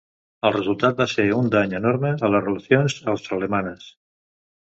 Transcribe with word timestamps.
El 0.47 0.53
resultat 0.53 0.95
va 1.03 1.05
ser 1.11 1.25
un 1.39 1.51
dany 1.55 1.75
enorme 1.81 2.15
a 2.29 2.33
les 2.37 2.47
relacions 2.49 2.97
austroalemanes. 3.15 3.87